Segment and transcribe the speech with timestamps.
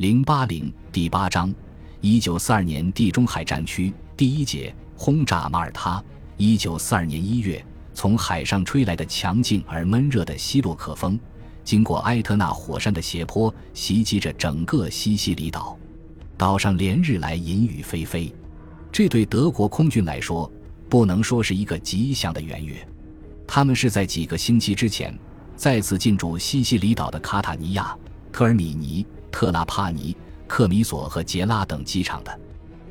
[0.00, 1.54] 零八零第八章，
[2.00, 6.02] 一九四二年地中海战区第一节轰炸马耳他。
[6.38, 11.20] 一九四二年一月，从海上吹来的强劲而闷热的希洛克风，
[11.62, 15.78] 经过埃特纳火山的斜坡，袭击着整个西西里岛。
[16.38, 18.32] 岛上连日来阴雨霏霏，
[18.90, 20.50] 这对德国空军来说，
[20.88, 22.88] 不能说是一个吉祥的圆月。
[23.46, 25.14] 他们是在几个星期之前，
[25.56, 27.94] 再次进驻西西里岛的卡塔尼亚、
[28.32, 29.04] 特尔米尼。
[29.30, 32.40] 特拉帕尼、克米索和杰拉等机场的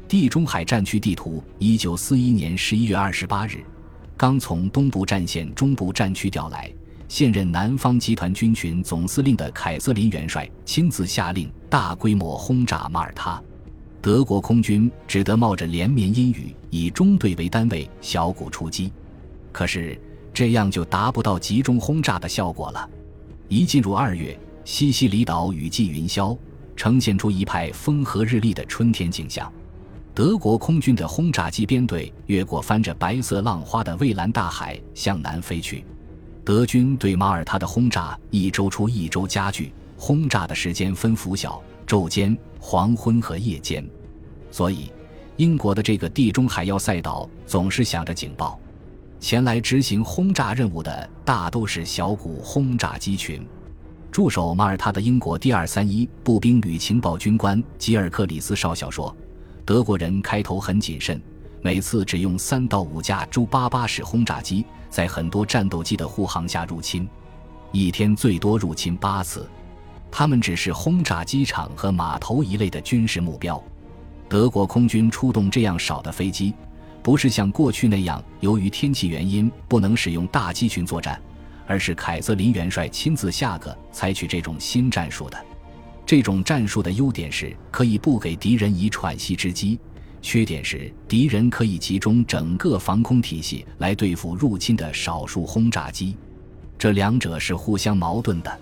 [0.07, 3.63] 地中海战区地图，一九四一年十一月二十八日，
[4.17, 6.71] 刚从东部战线中部战区调来，
[7.07, 13.39] 现任南方集团军群总司令的凯瑟琳元帅亲自下令大规模轰炸马耳他，
[14.01, 18.91] 德国空军只得冒着连绵阴雨，以中队为单位小股出击。
[19.51, 19.99] 可是
[20.33, 22.89] 这样就达不到集中轰炸的效果了。
[23.47, 24.35] 一进入二月。
[24.71, 26.37] 西西里岛雨霁云霄，
[26.75, 29.51] 呈现出一派风和日丽的春天景象。
[30.13, 35.83] 德国空军的轰炸机编队越过翻着白色浪花的蔚蓝大海，向南飞去。
[36.45, 43.83] 德军对马耳他的轰炸一周出一周加剧，轰炸的时间分拂晓、昼间、黄昏和夜间。
[44.51, 44.91] 所以，
[45.37, 48.59] 英国的这个地中海要塞岛总是响着警报。
[49.19, 53.43] 前来执行轰炸任务的大都是小股轰炸机群。
[54.11, 59.15] 驻守马耳他的英国第二三一步兵旅情报军官吉尔克里斯少校说
[59.63, 61.21] ：“德国人开头很谨慎，
[61.61, 67.07] 每次只用三到五架朱八八式轰炸机，在很多战斗机的护航下入侵，
[67.71, 69.47] 一天最多入侵八次。
[70.11, 73.63] 他们只是轰炸机场和码头一类的军事目标。
[74.27, 76.51] 德国空军出动这样少的飞机，
[77.03, 81.21] 不是像过去那样由于天气原因不能使用大机群作战。”
[81.69, 85.37] 而是凯瑟琳元帅亲自下个采取这种新战术的。
[86.03, 89.79] 这种战术的优点是可以不给敌人以喘息之机，
[90.19, 96.17] 缺点是敌人可以集中整个防空体系来对付入侵的少数轰炸机。
[96.75, 98.59] 这两者是互相矛盾的。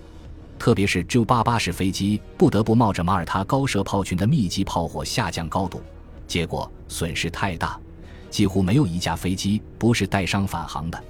[0.58, 5.80] 特别是 J-88 式飞机不得不冒着马耳他高射炮群的密集炮火下降高度，
[6.26, 7.80] 结果损失太大，
[8.28, 11.02] 几乎没有一架飞机不是带伤返航的。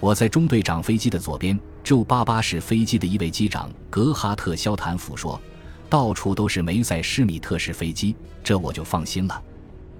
[0.00, 5.40] 我在中队长飞机的左边，J-88 式飞机的一位机长格哈特·肖坦福说
[5.88, 9.42] ：“到处都是梅塞施米特式飞机，这我就放心了。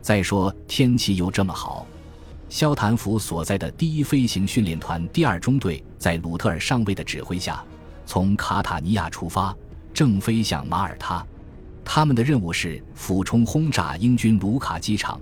[0.02, 1.86] 再说天气又这么好。”
[2.50, 7.64] 肖坦福所在的第一飞行训练团第二中队在鲁特尔上尉的指挥下，
[8.04, 9.56] 从卡塔尼亚出发，
[9.94, 11.24] 正飞向马耳他。
[11.82, 15.18] 他们的任务是俯冲轰炸英军卢卡机场。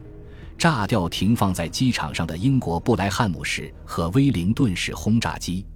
[0.62, 5.66] 炸掉停放在机场上的英国布莱汉姆式和威灵顿式轰炸机，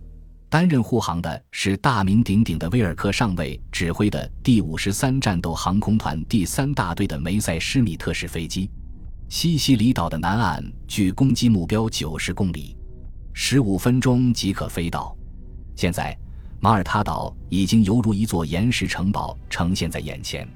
[0.48, 8.70] 担任护航的是大名鼎鼎的威尔克上尉指挥的第五十三战斗航空团第三大队的梅塞施米特式飞机。
[9.28, 12.76] 西西里岛的南岸距攻击目标九十公里，
[13.32, 15.16] 十五分钟即可飞到。
[15.74, 16.16] 现在，
[16.60, 20.46] 马耳他岛已经犹如一座岩石城堡呈现在眼前。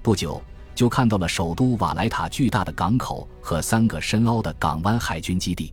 [0.00, 0.40] 不久。
[0.74, 5.72] 就看到了首都瓦莱塔巨大的港口和三个深凹的港湾海军基地，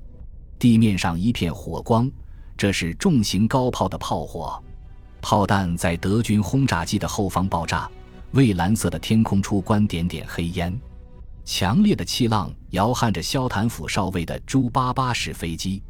[0.59, 2.09] 地面上一片火光，
[2.56, 4.62] 这是重型高炮的炮火，
[5.22, 7.89] 炮弹在德军轰炸机的后方爆炸，
[8.34, 10.79] 蔚蓝色的天空出关点点黑烟，
[11.44, 15.81] 强烈的气浪摇撼着肖坦府少尉的朱八八式飞机。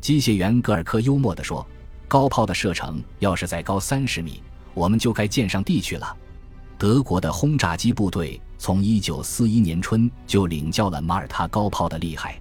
[0.00, 1.66] 机械员格尔科幽默地说
[2.08, 4.42] ：“高炮的射程要是再高三十米，
[4.74, 6.16] 我们就该建上地去了。”
[6.82, 12.40] 德国的轰炸机部队从1941年春就领教了马耳他高炮的厉害。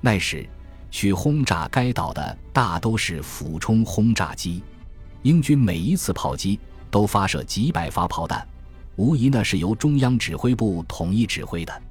[0.00, 0.48] 那时，
[0.90, 4.62] 去轰炸该岛的大都是俯冲轰炸机。
[5.20, 6.58] 英军每一次炮击
[6.90, 8.48] 都发射几百发炮弹，
[8.96, 11.82] 无疑那是由中央指挥部统一指挥的。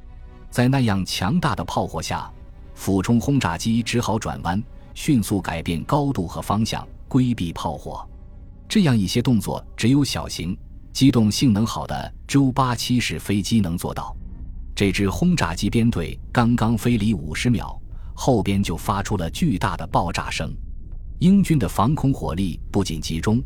[0.50, 2.28] 在那样强大的炮火下，
[2.74, 4.60] 俯冲轰炸机只好转弯，
[4.96, 8.04] 迅速改变高度和方向，规避炮火。
[8.68, 10.58] 这样一些动作，只有小型。
[10.94, 14.16] 机动性能好的 J-87 式飞机能做到。
[14.76, 17.76] 这支轰炸机编队刚刚飞离五十秒，
[18.14, 20.56] 后边就发出了巨大的爆炸声。
[21.20, 23.42] 英军的防空火力不仅集中，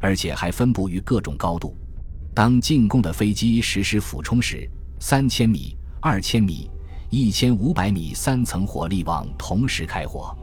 [0.00, 1.76] 而且还分布于各种高度。
[2.34, 4.68] 当进攻的飞机实施俯冲时，
[4.98, 6.68] 三千米、二千米、
[7.10, 10.36] 一千五百米三层火力网同时开火。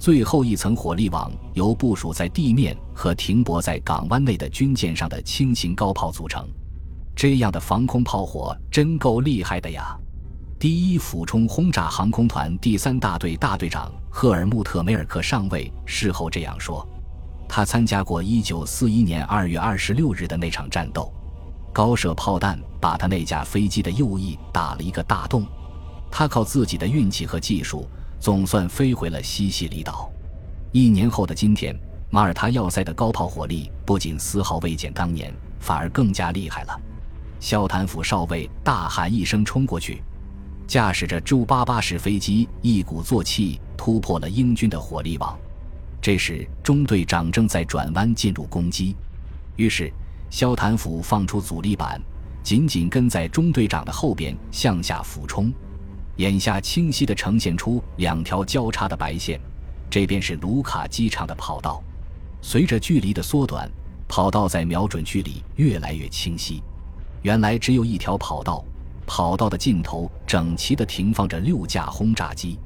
[0.00, 6.48] 最后一层火力网由部署在地面和停泊在港湾内的军舰上的轻型高炮组成，
[7.14, 9.94] 这样的防空炮火真够厉害的呀！
[10.58, 16.86] 第一俯冲轰炸航空团第三大队大队长赫尔穆特·梅尔克上尉事后这样说
[17.46, 21.12] ：“他参加过1941年2月26日的那场战斗，
[21.74, 25.44] 高射炮弹把他那架飞机的右翼打了一个大洞。
[26.10, 27.86] 他靠自己的运气和技术，
[28.20, 30.12] 总算飞回了西西里岛。
[30.72, 31.74] 一年后的今天，
[32.10, 36.80] 马耳他要塞的高炮火力不仅丝毫未减当年，反而更加厉害了。
[37.40, 40.02] 肖坦府少尉大喊一声，冲过去，
[40.66, 45.36] 驾驶着 J 八八式飞机，一鼓作气突破了英军的火力网。
[46.02, 48.94] 这时，中队长正在转弯进入攻击，
[49.56, 49.90] 于是
[50.28, 51.98] 肖坦府放出阻力板，
[52.42, 55.50] 紧紧跟在中队长的后边向下俯冲。
[56.16, 59.40] 眼下清晰地呈现出两条交叉的白线，
[59.88, 61.82] 这便是卢卡机场的跑道。
[62.42, 63.70] 随着距离的缩短，
[64.08, 66.62] 跑道在瞄准距离越来越清晰。
[67.22, 68.64] 原来只有一条跑道，
[69.06, 72.58] 跑道的尽头整齐地停放着六架轰炸机，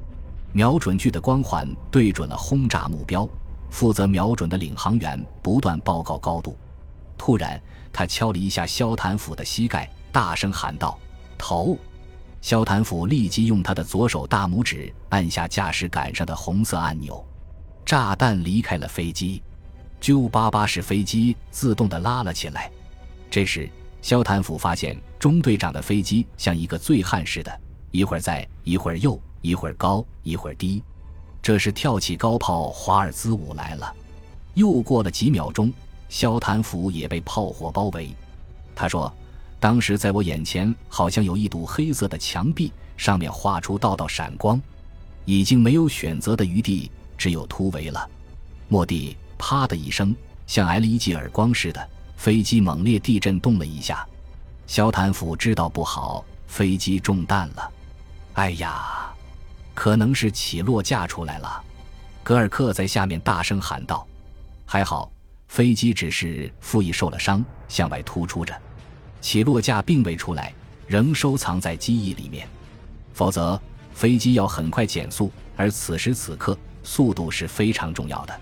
[0.53, 3.27] 瞄准具的光环对准了轰炸目标。
[3.69, 6.57] 负责瞄准的领航员不断报告高度。
[7.17, 10.97] 突然，他敲了一下萧坦府的膝盖，大声喊道
[11.37, 11.77] ：“头！”
[12.45, 17.25] 肖坦甫立即用他的左手大拇指按下驾驶杆上的红色按钮，
[17.83, 19.41] 炸弹离开了飞机
[19.99, 22.69] ，J-88 式飞机自动的拉了起来。
[23.31, 23.67] 这时，
[23.99, 27.59] 肖坦甫发现中队长的飞机像一个醉汉似的，
[27.89, 30.83] 一会儿在，一会儿右，一会儿高，一会儿低，
[31.41, 33.91] 这是跳起高炮华尔兹舞来了。
[34.53, 35.73] 又过了几秒钟，
[36.09, 38.15] 肖坦甫也被炮火包围。
[38.75, 39.11] 他说。
[39.59, 44.61] 当时在我眼前，好像有一堵黑色的墙壁，上面画出道道闪光，
[45.25, 48.09] 已经没有选择的余地，只有突围了。
[48.67, 50.15] 莫地，啪的一声，
[50.45, 54.05] 像挨了一记耳光似的，飞机猛烈地震动了一下。
[54.67, 57.71] 肖坦甫知道不好，飞机中弹了。
[58.33, 59.13] 哎呀，
[59.73, 61.63] 可能是起落架出来了。
[62.23, 64.05] 格尔克在下面大声喊道
[64.65, 65.11] ：“还好，
[65.47, 68.55] 飞机只是腹翼受了伤，向外突出着。”
[69.25, 70.53] 起落架并未出来，
[70.85, 72.47] 仍收藏在机翼里面。
[73.11, 73.59] 否则，
[73.91, 78.39] 飞机要很快减速，而此时此刻，速度是非常重要的。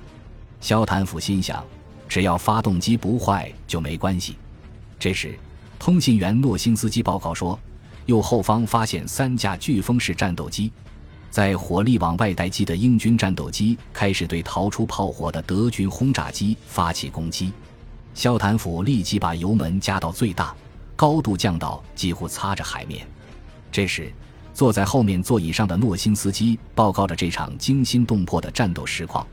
[0.60, 1.64] 肖坦甫心想，
[2.06, 4.36] 只要发动机不坏就没关系。
[5.00, 5.40] 这时，
[5.80, 7.58] 通信员诺辛斯基报告说，
[8.06, 10.70] 右后方发现三架飓风式战斗机，
[11.32, 17.54] 在火力往外带机的英军战斗机开始对逃出炮火的德军轰炸机发起攻击。
[18.14, 20.54] 肖坦甫立即把油门加到最大。
[20.96, 23.08] 高度降到几乎擦着海面。
[23.72, 24.12] 这时，
[24.54, 29.26] 坐在后面座椅上的诺辛斯基报告着这场惊心动魄的战斗实况。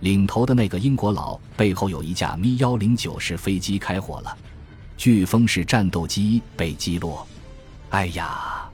[0.00, 4.36] 领头的那个英国佬背后有一架咪幺零九式飞机开火了，
[4.96, 7.26] 飓风式战斗机被击落。
[7.90, 8.68] 哎呀！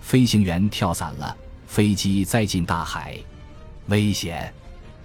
[0.00, 1.36] 飞行员跳伞了，
[1.66, 3.16] 飞机栽进大海，
[3.86, 4.52] 危险！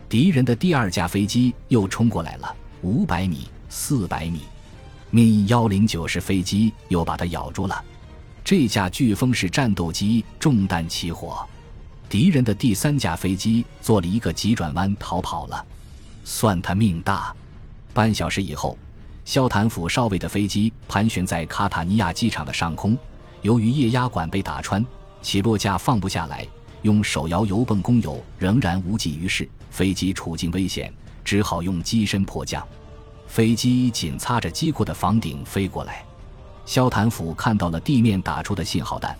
[0.09, 4.41] 敌人的第二架飞机又冲过来了，五百米，四百米。
[5.15, 7.85] 咪幺零九式飞机又把它咬住了，
[8.43, 11.47] 这架飓风式战斗机中弹起火，
[12.09, 15.65] 敌人的第三架飞机做了一个急转弯逃跑了，
[16.25, 17.33] 算他命大。
[17.93, 18.77] 半小时以后，
[19.23, 22.97] 肖坦府少尉的飞机盘旋在卡塔尼亚机场的上空，
[23.41, 24.85] 由于液压管被打穿，
[25.21, 26.45] 起落架放不下来，
[26.81, 32.67] 用手摇油泵供油仍然无济于事，飞机处境危险，只好用机身迫降。
[33.35, 36.05] 飞机紧擦着机库的房顶飞过来，
[36.65, 39.13] 肖坦甫看到了地面打出的信号弹，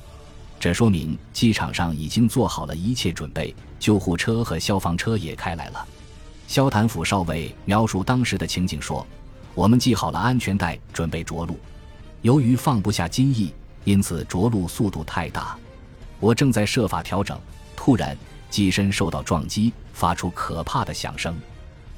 [0.58, 5.86] 这说明机场上已经做好了一切准备，救护车和消防车也开来了。
[6.48, 9.06] 肖坦甫少尉描述当时的情景说
[9.54, 11.60] ：“我们系好了安全带，准备着陆。
[12.22, 15.58] 由于放不下襟翼，因此着陆速度太大。
[16.22, 17.38] 我正在设法调整，
[17.76, 18.18] 突然
[18.50, 21.36] 机身受到撞击，发出可怕的响声，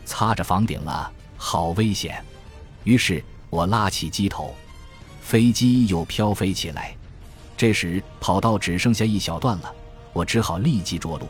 [0.04, 2.24] 擦着房顶了。”好危险！
[2.84, 4.54] 于是我拉起机头，
[5.22, 6.96] 飞机又飘飞起来。
[7.56, 9.74] 这时跑道只剩下一小段了，
[10.14, 11.28] 我只好立即着陆。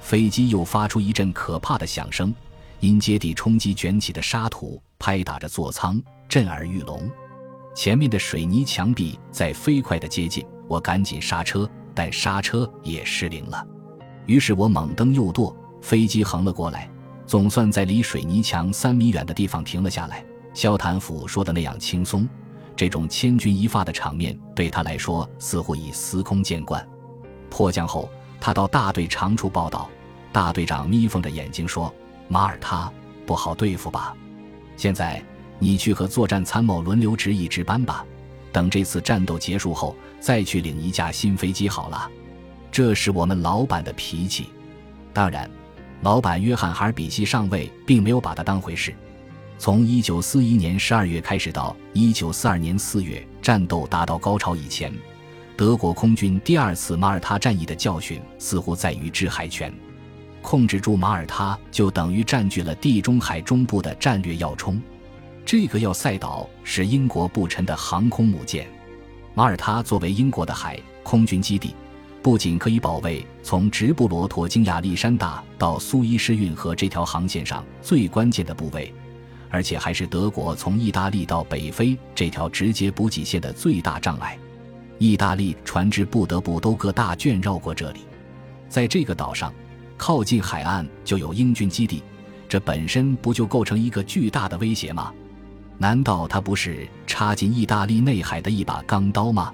[0.00, 2.34] 飞机又发出一阵可怕的响声，
[2.80, 7.10] 因接地冲击卷起的沙土拍打着座舱，震耳欲聋。
[7.74, 13.66] 前面的水泥墙壁在飞快地接近，我赶紧刹车，但刹车也失灵了。
[14.26, 16.88] 于是我猛蹬右舵，飞机横了过来。
[17.34, 20.24] 总算在离水泥墙三米远的地方停了下来。
[20.52, 22.28] 肖坦甫说的那样轻松，
[22.76, 26.88] 这种千钧一发的场面对他来说似乎已司空见惯。
[27.50, 28.08] 迫降后，
[28.40, 29.90] 他到大队长处报道。
[30.30, 31.92] 大队长眯缝着眼睛说
[32.30, 32.88] ：“马耳他
[33.26, 34.14] 不好对付吧？
[34.76, 35.20] 现在
[35.58, 38.06] 你去和作战参谋轮流值一值班吧。
[38.52, 42.08] 等这次战斗结束后，再去领一架新飞机好了。
[42.70, 44.50] 这是我们老板的脾气。
[45.12, 45.50] 当然。”
[46.04, 48.94] 老板约翰·哈尔比希上尉并没有把他当回事。
[49.56, 54.92] 从1941年12月开始到1942年4月，战斗达到高潮以前，
[55.56, 59.72] 德国空军第二次马耳他战役的教训似乎在于制海权。
[60.42, 64.78] 控制住马耳他，就等于占据了地中海中部的战略要冲。
[65.42, 68.66] 这个要塞岛是英国不沉的航空母舰。
[69.32, 71.74] 马耳他作为英国的海空军基地，
[72.24, 78.90] 不仅可以保卫从直布罗陀经亚历山大到苏伊士运河这条航线上最关键的部位。
[79.50, 84.38] 而且还是德国从意大利到北非这条直接补给线的最大障碍，
[84.98, 88.00] 意大利船只不得不都各大圈绕过这里。
[88.70, 89.52] 在这个岛上，
[89.98, 92.02] 靠近海岸就有英军基地，
[92.48, 95.12] 这本身不就构成一个巨大的威胁吗？
[95.76, 99.52] 难道它不是插进意大利内海的一把钢刀吗？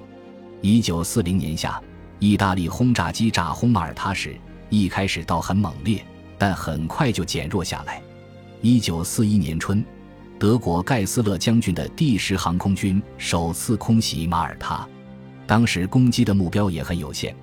[0.60, 1.82] 一九四零年夏，
[2.20, 6.04] 意大利轰炸机炸轰马耳他时，一开始倒很猛烈，
[6.36, 8.00] 但很快就减弱下来。
[8.60, 9.82] 一九四一年春，
[10.38, 14.86] 德国盖斯勒将军的第十航空军首次空袭马耳他，
[15.46, 17.34] 当时攻击的目标也很有限，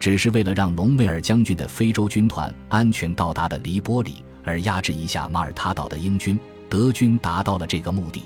[0.00, 6.40] 只是为了让隆美尔将军的非洲军团安全到达的黎波里，而压制一下马耳他岛的英军。
[6.70, 8.22] 德军达到了这个目的。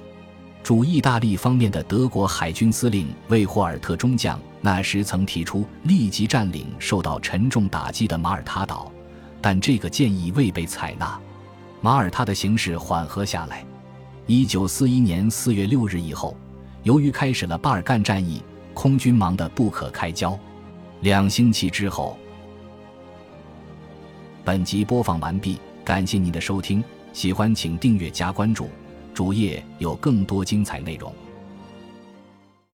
[0.66, 8.90] 主意大利方面的德国海军司令魏霍尔特中将那时曾提出立即占领受到沉重打击的马耳他岛，
[9.40, 11.16] 但这个建议未被采纳。
[11.80, 13.64] 马耳他的形势缓和下来。
[14.26, 16.37] 一九四一年四月六日以后，
[16.82, 18.42] 由于开始了巴尔干战役，
[18.75, 20.37] 空军忙得不可开交。
[21.02, 22.18] 两星期之后，
[24.44, 26.82] 本集播放完毕，感谢您的收听，
[27.12, 28.68] 喜欢请订阅加关注，
[29.16, 31.11] 主页有更多精彩内容。